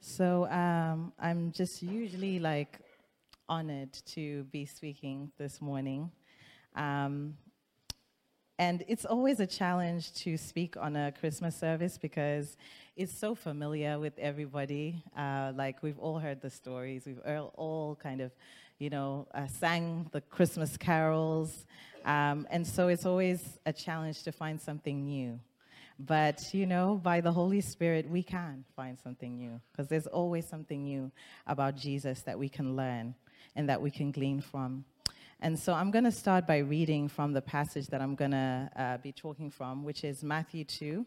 [0.00, 2.78] So um, I'm just usually like
[3.48, 6.10] honored to be speaking this morning.
[6.76, 7.34] Um,
[8.60, 12.56] and it's always a challenge to speak on a Christmas service because
[12.96, 15.02] it's so familiar with everybody.
[15.16, 17.20] Uh, like we've all heard the stories, we've
[17.54, 18.32] all kind of,
[18.78, 21.66] you know, uh, sang the Christmas carols.
[22.04, 25.38] Um, and so it's always a challenge to find something new.
[25.98, 30.46] But, you know, by the Holy Spirit, we can find something new because there's always
[30.46, 31.10] something new
[31.46, 33.14] about Jesus that we can learn
[33.56, 34.84] and that we can glean from.
[35.40, 38.70] And so I'm going to start by reading from the passage that I'm going to
[38.76, 41.06] uh, be talking from, which is Matthew 2.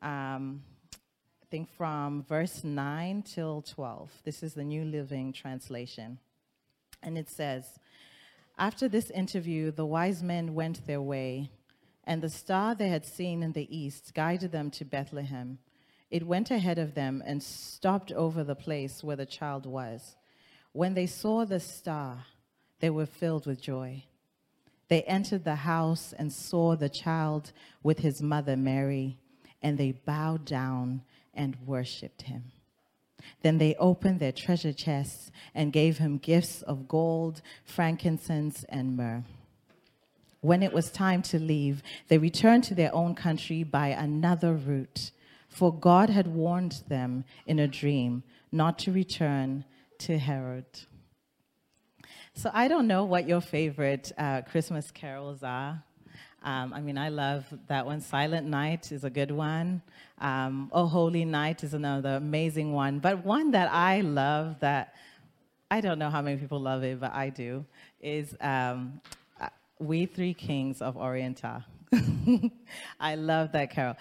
[0.00, 0.62] Um,
[0.94, 4.10] I think from verse 9 till 12.
[4.24, 6.18] This is the New Living Translation.
[7.02, 7.64] And it says
[8.58, 11.50] After this interview, the wise men went their way,
[12.04, 15.58] and the star they had seen in the east guided them to Bethlehem.
[16.10, 20.16] It went ahead of them and stopped over the place where the child was.
[20.72, 22.26] When they saw the star,
[22.80, 24.04] they were filled with joy.
[24.88, 29.18] They entered the house and saw the child with his mother Mary,
[29.62, 32.52] and they bowed down and worshiped him.
[33.42, 39.24] Then they opened their treasure chests and gave him gifts of gold, frankincense, and myrrh.
[40.42, 45.12] When it was time to leave, they returned to their own country by another route,
[45.48, 49.64] for God had warned them in a dream not to return
[49.98, 50.66] to Herod.
[52.34, 55.84] So I don't know what your favorite uh, Christmas carols are.
[56.42, 58.00] Um, I mean, I love that one.
[58.00, 59.80] Silent Night is a good one.
[60.18, 62.98] Um, oh, Holy Night is another amazing one.
[62.98, 64.94] But one that I love that
[65.70, 67.64] I don't know how many people love it, but I do,
[68.00, 69.00] is um,
[69.82, 71.64] We Three Kings of Orient Are.
[73.00, 73.96] I love that carol.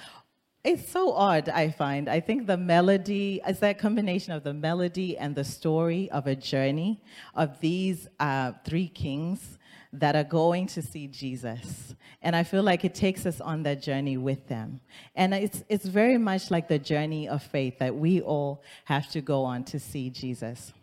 [0.64, 2.08] It's so odd, I find.
[2.08, 6.36] I think the melody is that combination of the melody and the story of a
[6.36, 7.02] journey
[7.34, 9.58] of these uh, three kings
[9.94, 11.96] that are going to see Jesus.
[12.22, 14.82] And I feel like it takes us on that journey with them.
[15.16, 19.22] And it's, it's very much like the journey of faith that we all have to
[19.22, 20.74] go on to see Jesus.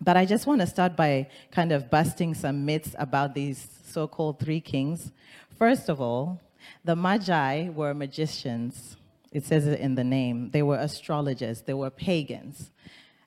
[0.00, 4.06] But I just want to start by kind of busting some myths about these so
[4.06, 5.10] called three kings.
[5.58, 6.40] First of all,
[6.84, 8.96] the Magi were magicians.
[9.32, 10.50] It says it in the name.
[10.50, 12.70] They were astrologers, they were pagans.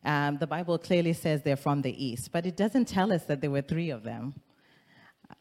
[0.03, 3.41] Um, the Bible clearly says they're from the east, but it doesn't tell us that
[3.41, 4.33] there were three of them.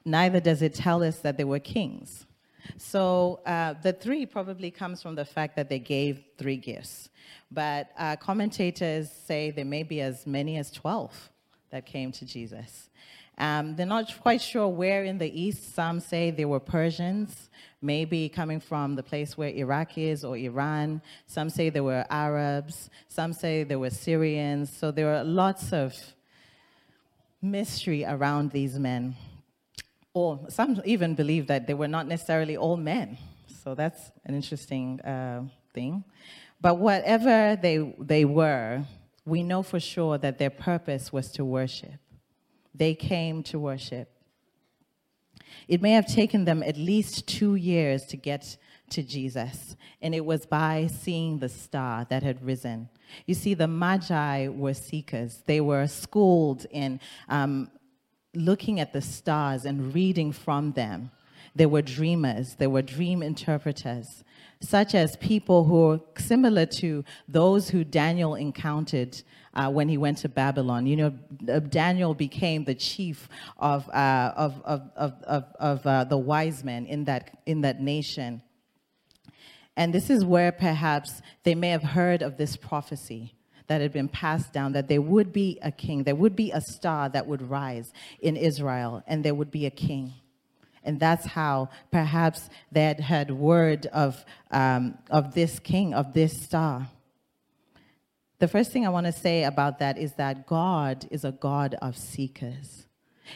[0.04, 2.26] Neither does it tell us that they were kings.
[2.76, 7.10] So uh, the three probably comes from the fact that they gave three gifts.
[7.50, 11.30] But uh, commentators say there may be as many as 12
[11.70, 12.90] that came to Jesus.
[13.38, 15.74] Um, they're not quite sure where in the east.
[15.74, 17.48] Some say they were Persians,
[17.80, 21.00] maybe coming from the place where Iraq is or Iran.
[21.26, 22.90] Some say they were Arabs.
[23.08, 24.70] Some say they were Syrians.
[24.70, 25.94] So there are lots of
[27.40, 29.16] mystery around these men.
[30.12, 33.16] Or some even believe that they were not necessarily all men.
[33.62, 36.04] So that's an interesting uh, thing.
[36.60, 38.84] But whatever they, they were,
[39.24, 42.00] we know for sure that their purpose was to worship.
[42.74, 44.10] They came to worship.
[45.68, 48.56] It may have taken them at least two years to get
[48.90, 52.88] to Jesus, and it was by seeing the star that had risen.
[53.26, 57.70] You see, the Magi were seekers, they were schooled in um,
[58.34, 61.10] looking at the stars and reading from them.
[61.54, 64.22] There were dreamers, there were dream interpreters,
[64.60, 69.20] such as people who are similar to those who Daniel encountered
[69.54, 70.86] uh, when he went to Babylon.
[70.86, 71.18] You know,
[71.48, 76.62] uh, Daniel became the chief of, uh, of, of, of, of, of uh, the wise
[76.62, 78.42] men in that, in that nation.
[79.76, 83.34] And this is where perhaps they may have heard of this prophecy
[83.70, 86.60] that had been passed down that there would be a king, there would be a
[86.60, 90.12] star that would rise in Israel, and there would be a king.
[90.82, 96.42] And that's how perhaps they had heard word of, um, of this king, of this
[96.42, 96.88] star.
[98.40, 101.76] The first thing I want to say about that is that God is a God
[101.80, 102.86] of seekers.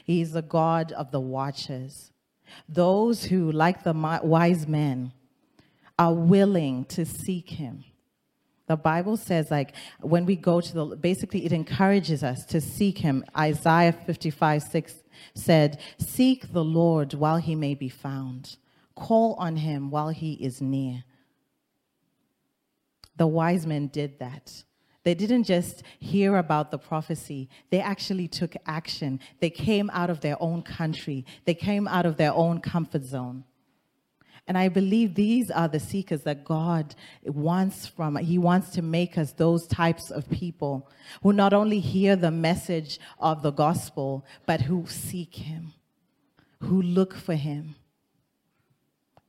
[0.02, 2.10] He is a God of the watchers.
[2.68, 3.92] Those who, like the
[4.24, 5.12] wise men,
[5.96, 7.84] are willing to seek him.
[8.66, 12.98] The Bible says, like, when we go to the, basically, it encourages us to seek
[12.98, 13.24] him.
[13.36, 14.94] Isaiah 55 6
[15.34, 18.56] said, Seek the Lord while he may be found,
[18.94, 21.04] call on him while he is near.
[23.16, 24.64] The wise men did that.
[25.04, 29.20] They didn't just hear about the prophecy, they actually took action.
[29.40, 33.44] They came out of their own country, they came out of their own comfort zone.
[34.46, 36.94] And I believe these are the seekers that God
[37.24, 38.16] wants from.
[38.16, 40.90] He wants to make us those types of people
[41.22, 45.72] who not only hear the message of the gospel, but who seek Him,
[46.60, 47.76] who look for Him.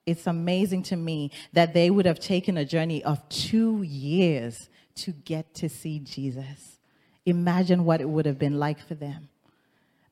[0.06, 5.12] It's amazing to me that they would have taken a journey of two years to
[5.12, 6.80] get to see Jesus.
[7.26, 9.30] Imagine what it would have been like for them.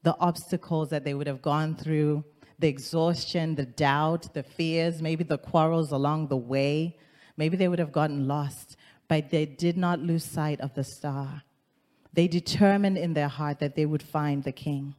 [0.02, 2.24] The obstacles that they would have gone through,
[2.64, 6.98] the exhaustion, the doubt, the fears, maybe the quarrels along the way.
[7.36, 8.78] Maybe they would have gotten lost,
[9.10, 11.44] but they did not lose sight of the star.
[12.14, 14.96] They determined in their heart that they would find the king.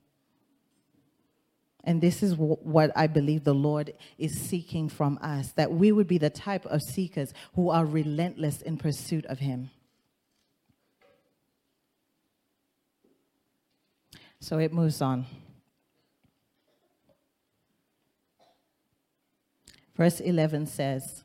[1.85, 6.07] And this is what I believe the Lord is seeking from us that we would
[6.07, 9.71] be the type of seekers who are relentless in pursuit of Him.
[14.39, 15.25] So it moves on.
[19.97, 21.23] Verse 11 says,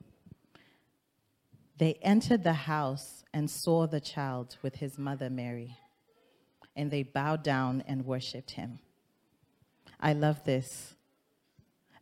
[1.77, 5.77] They entered the house and saw the child with his mother Mary,
[6.75, 8.79] and they bowed down and worshiped him.
[9.99, 10.95] I love this.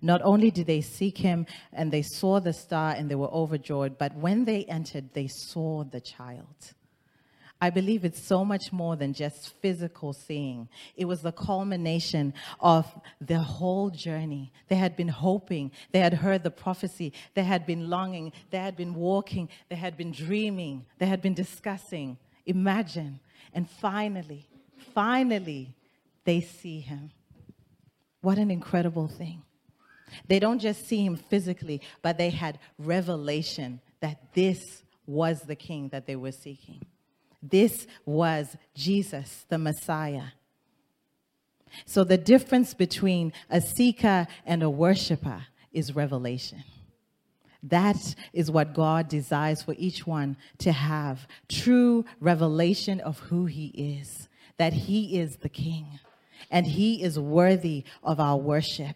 [0.01, 3.97] Not only did they seek him and they saw the star and they were overjoyed,
[3.97, 6.73] but when they entered, they saw the child.
[7.59, 10.69] I believe it's so much more than just physical seeing.
[10.95, 12.85] It was the culmination of
[13.19, 14.51] their whole journey.
[14.67, 18.75] They had been hoping, they had heard the prophecy, they had been longing, they had
[18.75, 22.17] been walking, they had been dreaming, they had been discussing.
[22.45, 23.19] Imagine.
[23.53, 24.47] And finally,
[24.93, 25.75] finally,
[26.25, 27.11] they see him.
[28.21, 29.41] What an incredible thing.
[30.27, 35.89] They don't just see him physically, but they had revelation that this was the king
[35.89, 36.81] that they were seeking.
[37.49, 40.29] This was Jesus, the Messiah.
[41.85, 46.63] So the difference between a seeker and a worshiper is revelation.
[47.63, 53.67] That is what God desires for each one to have true revelation of who He
[53.67, 55.99] is, that He is the King
[56.49, 58.95] and He is worthy of our worship.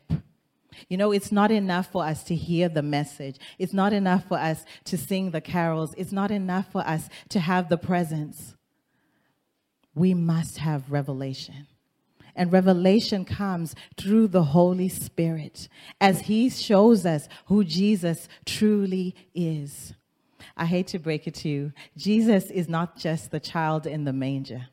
[0.88, 3.38] You know, it's not enough for us to hear the message.
[3.58, 5.94] It's not enough for us to sing the carols.
[5.98, 8.56] It's not enough for us to have the presence.
[9.94, 11.68] We must have revelation.
[12.36, 15.68] And revelation comes through the Holy Spirit
[16.00, 19.94] as He shows us who Jesus truly is.
[20.56, 21.74] I hate to break it to you.
[21.98, 24.68] Jesus is not just the child in the manger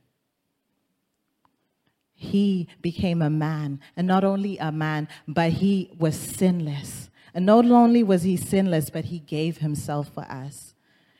[2.21, 3.79] he became a man.
[3.97, 7.11] And not only a man, but he was sinless.
[7.33, 10.75] And not only was he sinless, but he gave himself for us.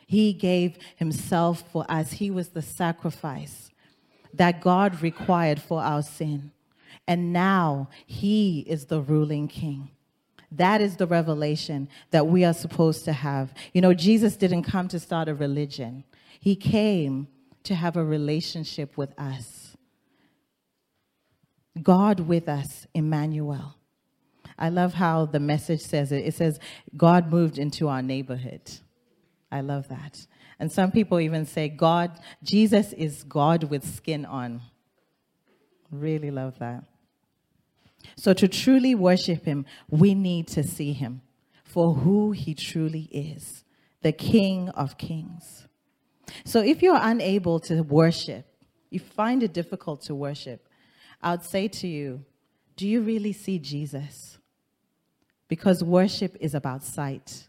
[0.09, 2.15] He gave himself for us.
[2.15, 3.71] He was the sacrifice
[4.35, 6.51] that God required for our sin.
[7.07, 9.91] And now he is the ruling king.
[10.51, 13.55] That is the revelation that we are supposed to have.
[13.73, 16.03] You know, Jesus didn't come to start a religion,
[16.41, 17.29] he came
[17.63, 19.58] to have a relationship with us.
[21.83, 23.77] God with us, Emmanuel.
[24.59, 26.27] I love how the message says it.
[26.27, 26.59] It says,
[26.97, 28.63] God moved into our neighborhood.
[29.51, 30.27] I love that.
[30.59, 34.61] And some people even say, God, Jesus is God with skin on.
[35.91, 36.85] Really love that.
[38.17, 41.23] So, to truly worship Him, we need to see Him
[41.65, 43.65] for who He truly is
[44.03, 45.67] the King of Kings.
[46.45, 48.47] So, if you're unable to worship,
[48.91, 50.68] you find it difficult to worship,
[51.21, 52.25] I would say to you,
[52.77, 54.39] do you really see Jesus?
[55.49, 57.49] Because worship is about sight.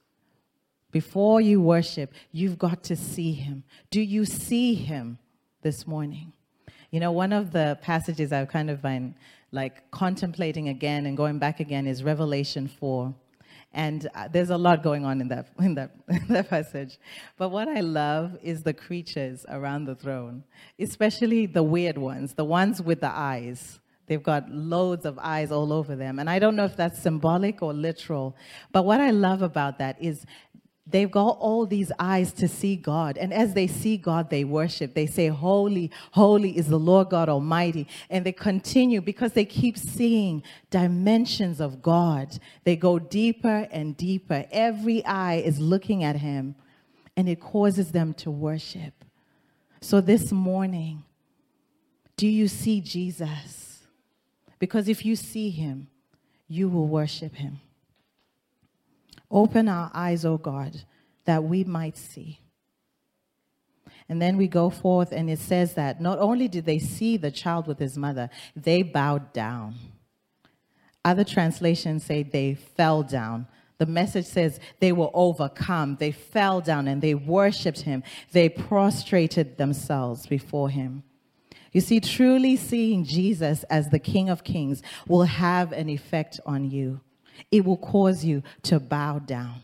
[0.91, 3.63] Before you worship, you've got to see him.
[3.91, 5.19] Do you see him
[5.61, 6.33] this morning?
[6.89, 9.13] You know, one of the passages I've kind of been
[9.51, 13.13] like contemplating again and going back again is Revelation 4.
[13.73, 16.97] And uh, there's a lot going on in that, in, that, in that passage.
[17.37, 20.43] But what I love is the creatures around the throne,
[20.79, 23.79] especially the weird ones, the ones with the eyes.
[24.07, 26.17] They've got loads of eyes all over them.
[26.17, 28.35] And I don't know if that's symbolic or literal.
[28.71, 30.25] But what I love about that is
[30.91, 33.17] They've got all these eyes to see God.
[33.17, 34.95] And as they see God, they worship.
[34.95, 37.87] They say, Holy, holy is the Lord God Almighty.
[38.09, 40.41] And they continue because they keep seeing
[40.71, 42.39] dimensions of God.
[42.63, 44.45] They go deeper and deeper.
[44.51, 46.55] Every eye is looking at Him,
[47.15, 49.05] and it causes them to worship.
[49.81, 51.03] So this morning,
[52.17, 53.83] do you see Jesus?
[54.57, 55.87] Because if you see Him,
[56.47, 57.59] you will worship Him.
[59.31, 60.83] Open our eyes, O God,
[61.25, 62.39] that we might see.
[64.07, 67.29] And then we go forth, and it says that not only did they see the
[67.29, 69.75] child with his mother, they bowed down.
[71.05, 73.47] Other translations say they fell down.
[73.77, 75.97] The message says they were overcome.
[75.99, 78.03] They fell down and they worshiped him.
[78.31, 81.03] They prostrated themselves before him.
[81.71, 86.69] You see, truly seeing Jesus as the King of Kings will have an effect on
[86.69, 86.99] you.
[87.51, 89.61] It will cause you to bow down.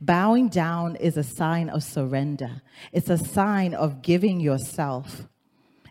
[0.00, 5.28] Bowing down is a sign of surrender, it's a sign of giving yourself,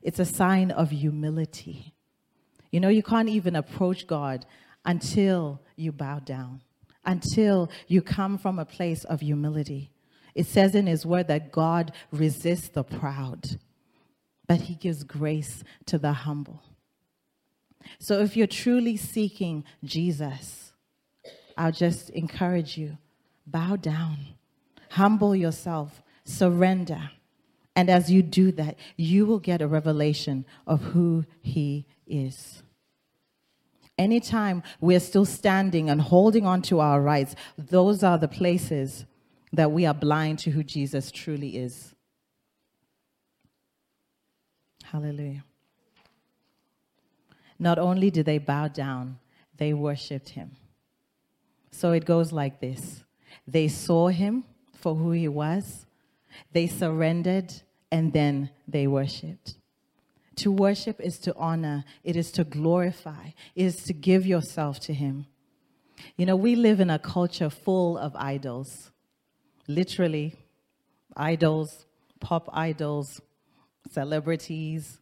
[0.01, 1.93] it's a sign of humility.
[2.71, 4.45] You know, you can't even approach God
[4.83, 6.61] until you bow down,
[7.05, 9.91] until you come from a place of humility.
[10.33, 13.57] It says in His Word that God resists the proud,
[14.45, 16.61] but He gives grace to the humble.
[17.99, 20.64] So if you're truly seeking Jesus,
[21.57, 22.97] I'll just encourage you
[23.47, 24.17] bow down,
[24.91, 27.11] humble yourself, surrender.
[27.75, 32.63] And as you do that, you will get a revelation of who He is.
[33.97, 39.05] Anytime we're still standing and holding on to our rights, those are the places
[39.53, 41.95] that we are blind to who Jesus truly is.
[44.83, 45.43] Hallelujah.
[47.57, 49.17] Not only did they bow down,
[49.57, 50.51] they worshiped him.
[51.75, 53.03] So it goes like this
[53.45, 55.85] they saw him for who he was,
[56.53, 57.53] they surrendered,
[57.91, 59.55] and then they worshiped.
[60.37, 64.93] To worship is to honor, it is to glorify, it is to give yourself to
[64.93, 65.25] him.
[66.15, 68.91] You know, we live in a culture full of idols.
[69.67, 70.35] Literally,
[71.17, 71.85] idols,
[72.21, 73.19] pop idols,
[73.91, 74.99] celebrities,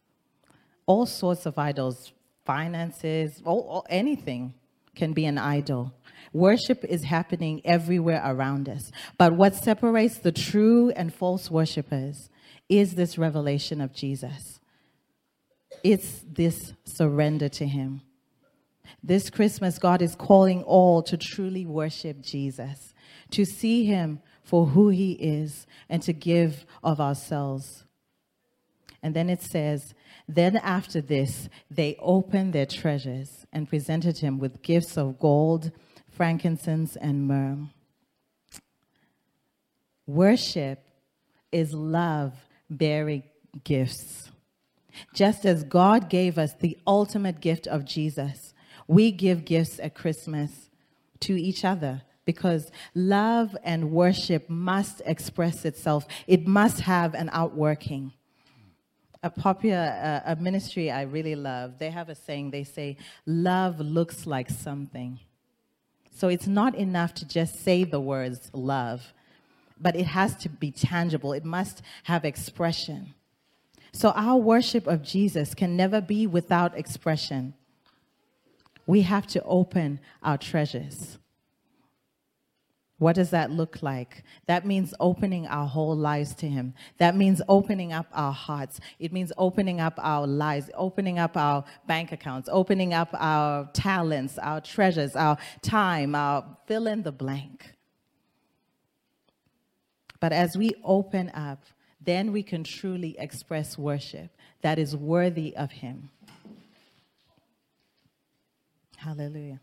[0.88, 2.14] all sorts of idols,
[2.46, 4.56] finances, all, all, anything
[4.96, 5.94] can be an idol.
[6.32, 8.92] Worship is happening everywhere around us.
[9.18, 12.30] But what separates the true and false worshipers
[12.70, 14.60] is this revelation of Jesus.
[15.84, 18.02] It's this surrender to Him.
[19.04, 22.94] This Christmas, God is calling all to truly worship Jesus,
[23.32, 27.84] to see Him for who He is, and to give of ourselves.
[29.02, 29.94] And then it says,
[30.28, 35.72] Then after this, they opened their treasures and presented Him with gifts of gold
[36.14, 37.58] frankincense, and myrrh.
[40.06, 40.80] Worship
[41.52, 42.34] is love
[42.70, 43.24] bearing
[43.64, 44.32] gifts.
[45.14, 48.54] Just as God gave us the ultimate gift of Jesus,
[48.88, 50.70] we give gifts at Christmas
[51.22, 58.14] to each other because love and worship must express itself, it must have an outworking.
[59.24, 63.80] A popular uh, a ministry I really love, they have a saying, they say, love
[63.80, 65.20] looks like something.
[66.16, 69.14] So it's not enough to just say the words love,
[69.80, 73.14] but it has to be tangible, it must have expression.
[73.94, 77.54] So our worship of Jesus can never be without expression.
[78.86, 81.18] We have to open our treasures.
[83.04, 84.24] What does that look like?
[84.46, 86.74] That means opening our whole lives to Him.
[87.00, 88.80] That means opening up our hearts.
[88.98, 94.38] It means opening up our lives, opening up our bank accounts, opening up our talents,
[94.38, 97.74] our treasures, our time, our fill in the blank.
[100.22, 101.66] But as we open up,
[102.00, 104.32] then we can truly express worship
[104.62, 106.10] that is worthy of Him.
[108.96, 109.60] Hallelujah.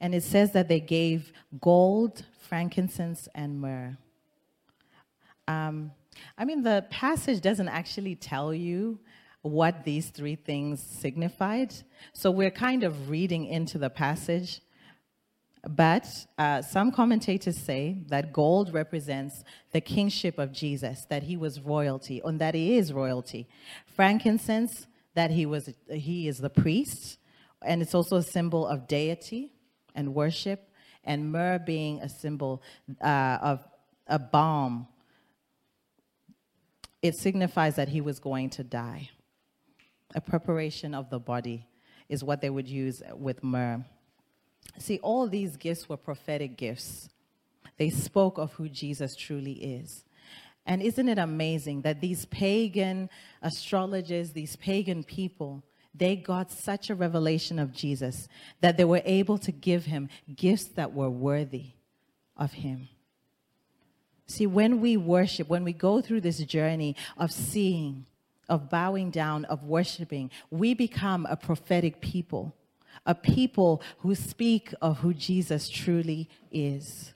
[0.00, 3.96] And it says that they gave gold, frankincense, and myrrh.
[5.46, 5.92] Um,
[6.38, 8.98] I mean, the passage doesn't actually tell you
[9.42, 11.74] what these three things signified.
[12.12, 14.60] So we're kind of reading into the passage.
[15.68, 21.60] But uh, some commentators say that gold represents the kingship of Jesus, that he was
[21.60, 23.48] royalty, and that he is royalty.
[23.86, 27.18] Frankincense, that he was he is the priest,
[27.62, 29.53] and it's also a symbol of deity
[29.94, 30.70] and worship,
[31.04, 32.62] and myrrh being a symbol
[33.00, 33.64] uh, of
[34.06, 34.86] a balm.
[37.02, 39.10] It signifies that he was going to die.
[40.14, 41.66] A preparation of the body
[42.08, 43.84] is what they would use with myrrh.
[44.78, 47.08] See, all these gifts were prophetic gifts.
[47.76, 50.04] They spoke of who Jesus truly is.
[50.66, 53.10] And isn't it amazing that these pagan
[53.42, 55.62] astrologers, these pagan people,
[55.94, 58.28] they got such a revelation of Jesus
[58.60, 61.72] that they were able to give him gifts that were worthy
[62.36, 62.88] of him.
[64.26, 68.06] See, when we worship, when we go through this journey of seeing,
[68.48, 72.54] of bowing down, of worshiping, we become a prophetic people,
[73.06, 77.12] a people who speak of who Jesus truly is.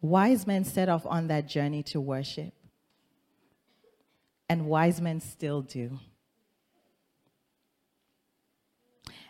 [0.00, 2.52] Wise men set off on that journey to worship,
[4.48, 5.98] and wise men still do.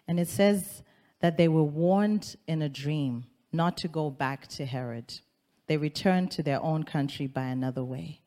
[0.09, 0.83] And it says
[1.21, 5.21] that they were warned in a dream not to go back to Herod.
[5.67, 8.21] They returned to their own country by another way.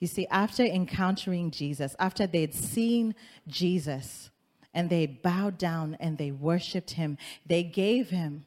[0.00, 3.14] You see, after encountering Jesus, after they'd seen
[3.46, 4.30] Jesus
[4.74, 8.44] and they bowed down and they worshiped him, they gave him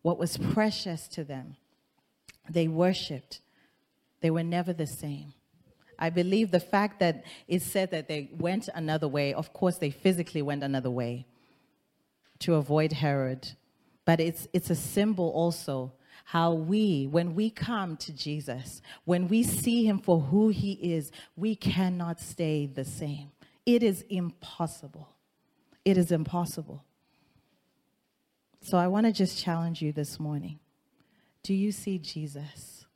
[0.00, 1.56] what was precious to them.
[2.48, 3.42] They worshiped.
[4.22, 5.34] They were never the same.
[5.98, 9.90] I believe the fact that it said that they went another way, of course, they
[9.90, 11.26] physically went another way
[12.42, 13.52] to avoid Herod,
[14.04, 15.92] but it's, it's a symbol also
[16.24, 21.10] how we, when we come to Jesus, when we see him for who he is,
[21.36, 23.30] we cannot stay the same.
[23.66, 25.08] It is impossible.
[25.84, 26.84] It is impossible.
[28.60, 30.58] So I want to just challenge you this morning.
[31.42, 32.86] Do you see Jesus?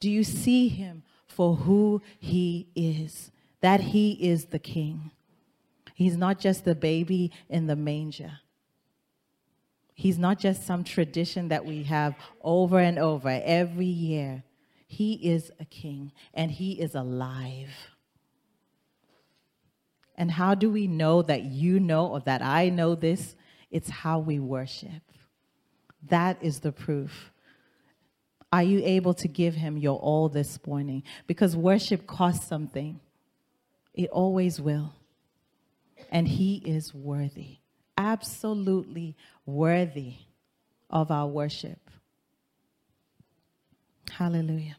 [0.00, 3.30] Do you see him for who he is?
[3.60, 5.10] That he is the king.
[5.94, 8.40] He's not just the baby in the manger.
[10.02, 14.42] He's not just some tradition that we have over and over every year.
[14.88, 17.70] He is a king and he is alive.
[20.16, 23.36] And how do we know that you know or that I know this?
[23.70, 25.02] It's how we worship.
[26.08, 27.30] That is the proof.
[28.52, 31.04] Are you able to give him your all this morning?
[31.28, 32.98] Because worship costs something,
[33.94, 34.94] it always will.
[36.10, 37.61] And he is worthy
[38.02, 39.16] absolutely
[39.46, 40.14] worthy
[40.90, 41.78] of our worship.
[44.10, 44.76] Hallelujah.